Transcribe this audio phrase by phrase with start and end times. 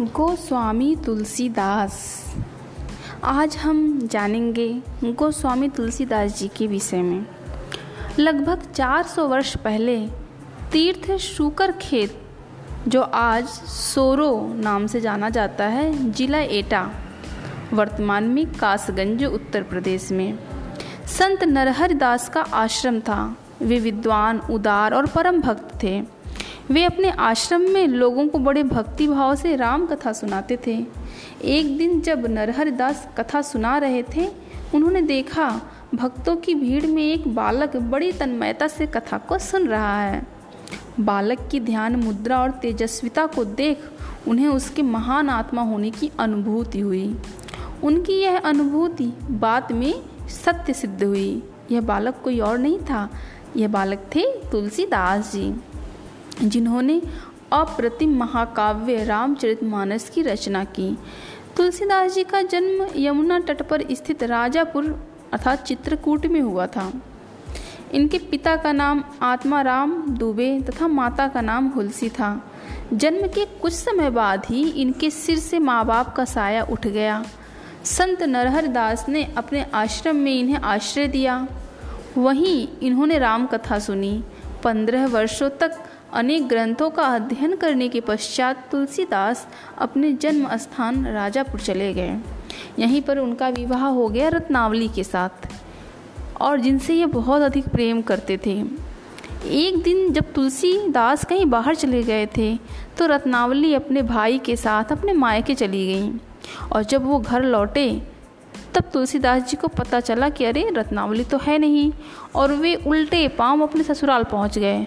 [0.00, 2.24] गोस्वामी तुलसीदास।
[3.24, 7.26] आज हम जानेंगे गोस्वामी तुलसीदास जी के विषय में।
[8.18, 10.06] लगभग 400 वर्ष पहले
[10.72, 12.22] तीर्थ शुकर खेत,
[12.88, 16.90] जो आज सोरो नाम से जाना जाता है, जिला एटा,
[17.72, 20.38] वर्तमान में कासगंज, उत्तर प्रदेश में।
[21.06, 26.19] संत नरहरि दास का आश्रम था। वे विद्वान, उदार और परम भक्त थे।
[26.70, 30.86] वे अपने आश्रम में लोगों को बड़े भक्ति भाव से राम कथा सुनाते थे।
[31.44, 34.28] एक दिन जब नरहरि दास कथा सुना रहे थे,
[34.74, 35.60] उन्होंने देखा
[35.94, 40.26] भक्तों की भीड़ में एक बालक बड़ी तन्मयता से कथा को सुन रहा है।
[41.00, 43.78] बालक की ध्यान मुद्रा और तेजस्विता को देख
[44.28, 47.16] उन्हें उसके महान आत्मा होने की अनुभूति हुई।
[47.84, 49.94] उनकी यह अनुभूति बाद में
[50.28, 53.10] सत्य सिद्ध हुई। यह बालक कोई और नहीं था।
[53.56, 55.54] यह बालक थे तुलसीदास जी।
[56.42, 57.02] जिन्होंने
[57.52, 60.98] अप्रतिम महाकाव्य रामचरितमानस की रचना की।
[61.56, 66.92] तुलसीदास जी का जन्म यमुना तट पर स्थित राजापुर अर्थात चित्रकूट में हुआ था।
[67.92, 72.52] इनके पिता का नाम आत्माराम दुबे तथा माता का नाम हुलसी था।
[72.92, 77.24] जन्म के कुछ समय बाद ही इनके सिर से माँ बाप का साया उठ गया।
[77.84, 81.46] संत नरहर दास ने अपने आश्रम में इन्हें आश्रय दिया।
[82.18, 84.24] वहीं इन्होंने राम कथा सुनी।
[84.64, 85.78] पंद्रह वर्षों तक
[86.14, 89.46] अनेक ग्रंथों का अध्ययन करने के पश्चात तुलसीदास
[89.78, 92.16] अपने जन्म स्थान राजापुर चले गए।
[92.78, 95.48] यहीं पर उनका विवाह हो गया रत्नावली के साथ।
[96.40, 98.64] और जिनसे ये बहुत अधिक प्रेम करते थे।
[99.46, 102.56] एक दिन जब तुलसीदास कहीं बाहर चले गए थे
[102.98, 106.12] तो रत्नावली अपने भाई के साथ अपने मायके चली गई।
[106.72, 108.02] और जब वो घर लौटे,
[108.74, 111.92] तब तुलसीदास जी को पता चला कि अरे, रत्नावली तो है नहीं।
[112.34, 114.86] और वे उल्टे पाँव अपने ससुराल पहुँच गए।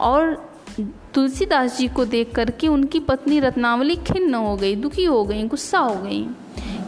[0.00, 0.34] और
[1.14, 5.78] तुलसीदास जी को देख करके उनकी पत्नी रत्नावली खिन्न हो गई, दुखी हो गई, गुस्सा
[5.78, 6.26] हो गई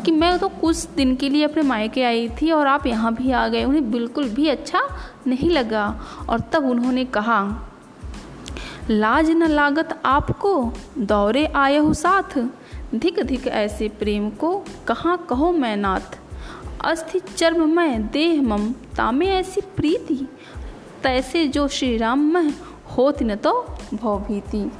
[0.05, 3.31] कि मैं तो कुछ दिन के लिए अपने मायके आई थी और आप यहाँ भी
[3.31, 4.81] आ गए। उन्हें बिल्कुल भी अच्छा
[5.27, 5.85] नहीं लगा
[6.29, 7.69] और तब उन्होंने कहा,
[8.91, 12.39] लाज न लागत आपको, दौरे आए हो साथ।
[12.95, 14.57] धिक धिक ऐसे प्रेम को
[14.89, 16.19] कहाँ कहो मैं नाथ।
[16.85, 20.27] अस्थि चर्म मैं देह मम, तामे ऐसी प्रीति।
[21.03, 22.53] तैसे जो श्री राम में
[22.99, 24.71] होती न तो भवभीति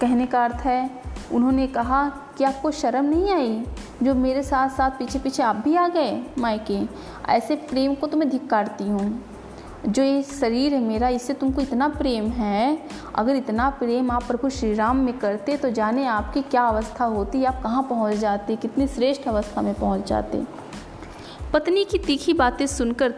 [0.00, 0.90] कहने का अर्थ है,
[1.32, 3.64] उन्होंने कहा, कि आपको शर्म नहीं आई?
[4.02, 6.80] जो मेरे साथ साथ पीछे पीछे आप भी आ गए, मायके?
[7.28, 9.24] ऐसे प्रेम को तो मैं धिक्कारती हूँ।
[9.86, 12.78] जो ये शरीर है मेरा, इससे तुमको इतना प्रेम है?
[13.14, 17.44] अगर इतना प्रेम आप प्रभु श्री राम में करते तो जाने आपकी क्या अवस्था होती?
[17.44, 18.56] आप कहाँ पहुँच जाते?
[18.56, 20.42] कितनी श्रेष्ठ अवस्था में पहुँच जाते?
[21.52, 23.14] पत्नी की तीखी बातें सुनकर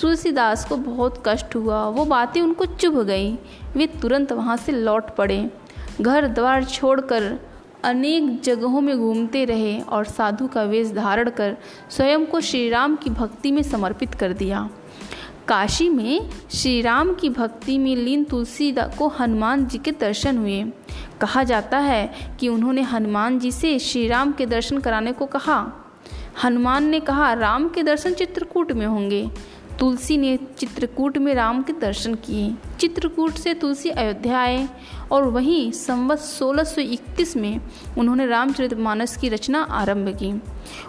[0.00, 3.38] तुलसीदास को बहुत कष्ट हुआ। वो बातें उनको चुभ गई।
[3.76, 5.50] वे तुरंत वहाँ से लौट पड़े।
[6.00, 7.40] घर द्वार छोड़कर
[7.84, 11.56] अनेक जगहों में घूमते रहे और साधु का वेश धारण कर
[11.90, 14.70] स्वयं को श्री राम की भक्ति में समर्पित कर दिया।
[15.48, 20.64] काशी में श्री राम की भक्ति में लीन तुलसी को हनुमान जी के दर्शन हुए।
[21.20, 25.72] कहा जाता है कि उन्होंने हनुमान जी से श्री राम के दर्शन कराने को कहा।
[26.44, 29.30] हनुमान ने कहा, राम के दर्शन चित्रकूट में होंगे।
[29.80, 34.68] तुलसी ने चित्रकूट में राम के दर्शन किए। चित्रकूट से तुलसी अयोध्या आए
[35.12, 37.60] और वहीं संवत 1631 में
[37.98, 40.42] उन्होंने रामचरितमानस की रचना आरंभ की।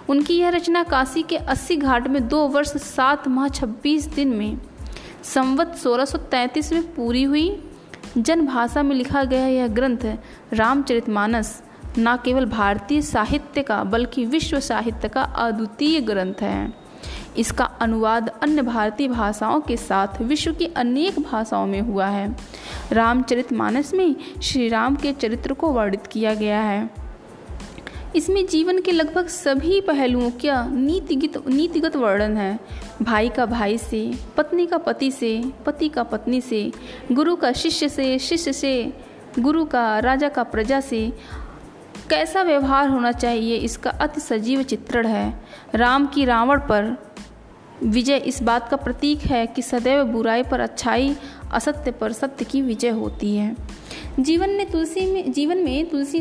[0.09, 4.57] उनकी यह रचना काशी के 80 घाट में दो वर्ष सात माह 26 दिन में
[5.23, 7.63] संवत 1633 में पूरी हुई।
[8.17, 10.17] जन भाषा में लिखा गया यह ग्रंथ
[10.53, 11.63] रामचरितमानस
[11.99, 16.80] न केवल भारतीय साहित्य का बल्कि विश्व साहित्य का अद्वितीय ग्रंथ है।
[17.37, 22.35] इसका अनुवाद अन्य भारतीय भाषाओं के साथ विश्व की अनेक भाषाओं में हुआ है।
[22.91, 26.89] रामचरितमानस में श्री राम के चरित्र को वर्णित किया गया है।
[28.15, 32.59] इसमें जीवन के लगभग सभी पहलुओं का नीतिगत नीतिगत वर्णन है।
[33.01, 36.71] भाई का भाई से, पत्नी का पति से, पति का पत्नी से,
[37.11, 38.93] गुरु का शिष्य से शिष्य से,
[39.39, 41.13] गुरु का, राजा का प्रजा से।
[42.09, 45.41] कैसा व्यवहार होना चाहिए इसका अति सजीव चित्रण है।
[45.75, 47.10] राम की रावण पर
[47.83, 51.15] विजय इस बात का प्रतीक है कि सदैव बुराई पर अच्छाई,
[51.53, 53.55] असत्य पर सत्य की विजय होती है।
[54.19, 56.19] जीवन ने तुलसी में, जीवन में तुलसी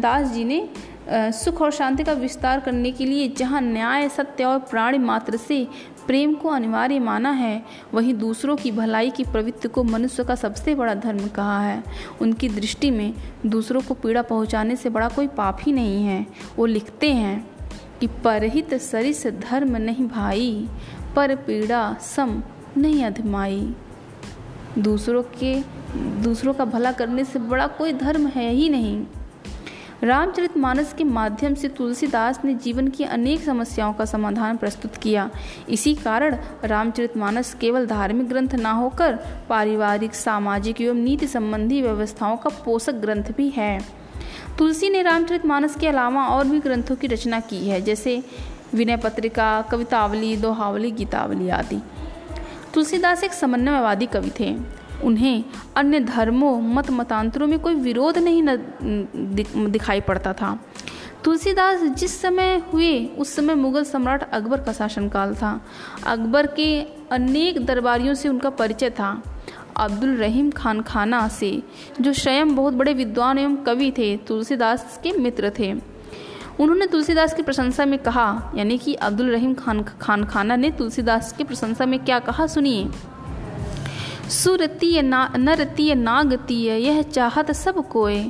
[0.00, 0.68] दास जी ने
[1.10, 5.66] सुख और शांति का विस्तार करने के लिए जहाँ न्याय, सत्य और प्राणी मात्र से
[6.06, 7.62] प्रेम को अनिवार्य माना है,
[7.94, 11.82] वहीं दूसरों की भलाई की प्रवृत्ति को मनुष्य का सबसे बड़ा धर्म कहा है।
[12.20, 13.12] उनकी दृष्टि में
[13.46, 16.26] दूसरों को पीड़ा पहुँचाने से बड़ा कोई पाप ही नहीं है।
[16.56, 17.55] वो लिखते हैं
[18.00, 20.68] कि परहित सरिस धर्म नहीं भाई,
[21.16, 22.42] पर पीड़ा सम
[22.76, 23.74] नहीं अधमाई।
[24.78, 25.60] दूसरों के,
[26.22, 29.06] दूसरों का भला करने से बड़ा कोई धर्म है ही नहीं।
[30.04, 35.30] रामचरितमानस के माध्यम से तुलसीदास ने जीवन की अनेक समस्याओं का समाधान प्रस्तुत किया।
[35.68, 39.18] इसी कारण रामचरितमानस केवल धार्मिक ग्रंथ न होकर
[39.48, 44.05] पारिवारिक, सामाजिक एवं नीति संबंधी व्यवस्थाओं का पोषक ग्रंथ भी है।
[44.58, 48.24] तुलसी ने रामचरितमानस के अलावा और भी ग्रंथों की रचना की है, जैसे
[48.74, 51.82] विनय पत्रिका, कवितावली, दोहावली, गीतावली आदि।
[52.74, 54.56] तुलसीदास एक समन्वयवादी कवि थे।
[55.04, 55.44] उन्हें
[55.76, 58.56] अन्य धर्मों मत मतांतरों में कोई विरोध नहीं न
[59.70, 60.60] दिखाई पड़ता था।
[61.24, 65.60] तुलसीदास जिस समय हुए, उस समय मुगल सम्राट अकबर का शासनकाल था।
[66.06, 69.35] अकबर के अनेक दरबारियों से उनका परिचय था।
[69.76, 71.62] अब्दुल रहीम खान खाना से,
[72.00, 75.72] जो स्वयं बहुत बड़े विद्वान एवं कवि थे, तुलसीदास के मित्र थे।
[76.60, 81.32] उन्होंने तुलसीदास की प्रशंसा में कहा, यानी कि अब्दुल रहीम खान खान खाना ने तुलसीदास
[81.32, 82.90] की प्रशंसा में क्या कहा, सुनिए।
[84.30, 88.24] सुरतीय ना, नरतीय नागतीय, यह चाहत सब कोय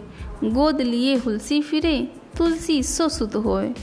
[0.44, 2.08] गोद लिए हुलसी फिरे,
[2.38, 3.74] तुलसी सो सुत होए।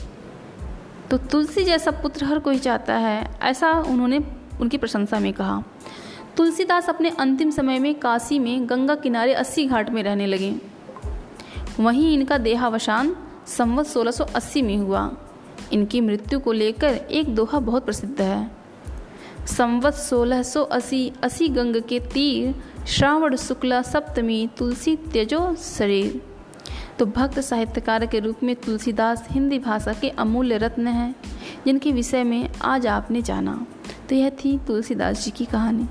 [1.12, 4.20] तो तुलसी जैसा पुत्र हर कोई चाहता है, ऐसा उन्होंने
[4.62, 5.64] उनकी प्रशंसा में कहा।
[6.38, 10.56] तुलसीदास अपने अंतिम समय में काशी में गंगा किनारे अस्सी घाट में रहने लगे।
[11.80, 13.16] वहीं इनका देहावसान
[13.48, 15.18] संवत 1680 में हुआ।
[15.74, 18.52] इनकी मृत्यु को लेकर एक दोहा बहुत प्रसिद्ध है।
[19.48, 26.22] संवत सोलह सौ अस्सी अस्सी गंग के तीर श्रावण शुक्ला सप्तमी तुलसी त्यजो शरीर।
[27.00, 31.16] तो भक्त साहित्यकार के रूप में तुलसीदास हिंदी भाषा के अमूल्य रत्न हैं,
[31.66, 33.66] जिनके विषय में आज आपने जाना।
[34.10, 35.88] तो यह थी तुलसीदास जी की कहानी।